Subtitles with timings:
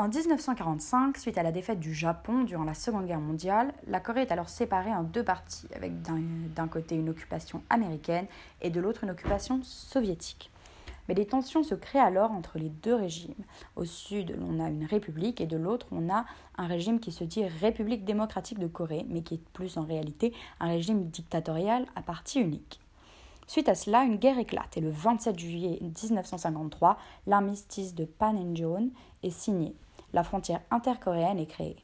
[0.00, 4.22] En 1945, suite à la défaite du Japon durant la Seconde Guerre mondiale, la Corée
[4.22, 8.24] est alors séparée en deux parties, avec d'un côté une occupation américaine
[8.62, 10.50] et de l'autre une occupation soviétique.
[11.06, 13.34] Mais des tensions se créent alors entre les deux régimes.
[13.76, 16.24] Au sud, on a une république et de l'autre, on a
[16.56, 20.32] un régime qui se dit République démocratique de Corée, mais qui est plus en réalité
[20.60, 22.80] un régime dictatorial à parti unique.
[23.46, 26.96] Suite à cela, une guerre éclate et le 27 juillet 1953,
[27.26, 28.90] l'armistice de Panmunjom
[29.22, 29.74] est signé.
[30.12, 31.76] La frontière intercoréenne est créée.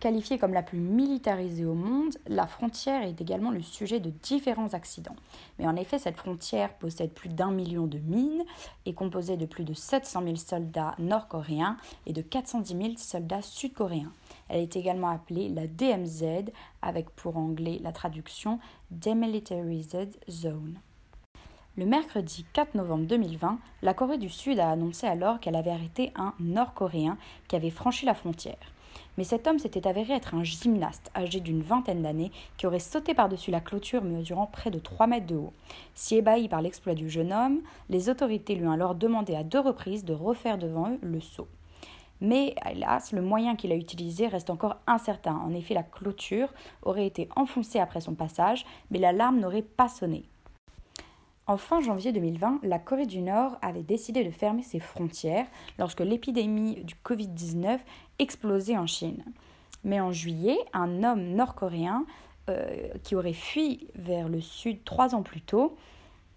[0.00, 4.74] Qualifiée comme la plus militarisée au monde, la frontière est également le sujet de différents
[4.74, 5.16] accidents.
[5.58, 8.44] Mais en effet, cette frontière possède plus d'un million de mines,
[8.86, 14.12] est composée de plus de 700 000 soldats nord-coréens et de 410 000 soldats sud-coréens.
[14.48, 16.50] Elle est également appelée la DMZ,
[16.82, 18.58] avec pour anglais la traduction
[18.90, 20.78] Demilitarized Zone.
[21.76, 26.12] Le mercredi 4 novembre 2020, la Corée du Sud a annoncé alors qu'elle avait arrêté
[26.14, 28.72] un Nord-Coréen qui avait franchi la frontière.
[29.18, 33.12] Mais cet homme s'était avéré être un gymnaste âgé d'une vingtaine d'années qui aurait sauté
[33.12, 35.52] par-dessus la clôture mesurant près de 3 mètres de haut.
[35.96, 39.58] Si ébahi par l'exploit du jeune homme, les autorités lui ont alors demandé à deux
[39.58, 41.48] reprises de refaire devant eux le saut.
[42.20, 45.34] Mais hélas, le moyen qu'il a utilisé reste encore incertain.
[45.44, 50.22] En effet, la clôture aurait été enfoncée après son passage, mais l'alarme n'aurait pas sonné.
[51.46, 55.46] En fin janvier 2020, la Corée du Nord avait décidé de fermer ses frontières
[55.78, 57.80] lorsque l'épidémie du Covid-19
[58.18, 59.22] explosait en Chine.
[59.84, 62.06] Mais en juillet, un homme nord-coréen
[62.48, 65.76] euh, qui aurait fui vers le sud trois ans plus tôt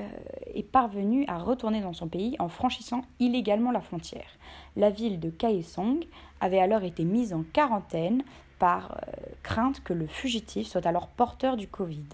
[0.00, 0.08] euh,
[0.52, 4.36] est parvenu à retourner dans son pays en franchissant illégalement la frontière.
[4.74, 6.06] La ville de Kaesong
[6.40, 8.24] avait alors été mise en quarantaine
[8.58, 9.12] par euh,
[9.44, 12.08] crainte que le fugitif soit alors porteur du Covid.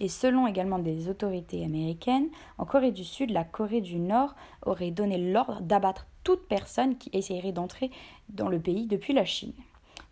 [0.00, 2.28] Et selon également des autorités américaines,
[2.58, 4.34] en Corée du Sud, la Corée du Nord
[4.66, 7.90] aurait donné l'ordre d'abattre toute personne qui essayerait d'entrer
[8.28, 9.52] dans le pays depuis la Chine.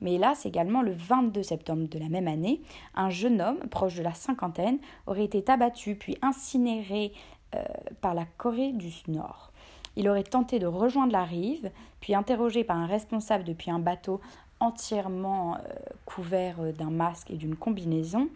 [0.00, 2.60] Mais hélas, également le 22 septembre de la même année,
[2.94, 7.12] un jeune homme proche de la cinquantaine aurait été abattu puis incinéré
[7.54, 7.62] euh,
[8.00, 9.52] par la Corée du Nord.
[9.96, 14.20] Il aurait tenté de rejoindre la rive, puis interrogé par un responsable depuis un bateau
[14.58, 15.58] entièrement euh,
[16.04, 18.28] couvert euh, d'un masque et d'une combinaison,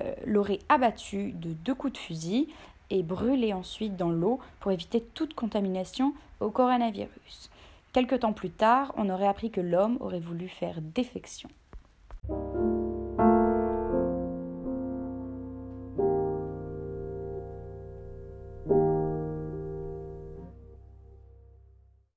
[0.00, 2.48] euh, l'aurait abattu de deux coups de fusil
[2.90, 7.50] et brûlé ensuite dans l'eau pour éviter toute contamination au coronavirus.
[7.92, 11.48] Quelque temps plus tard, on aurait appris que l'homme aurait voulu faire défection.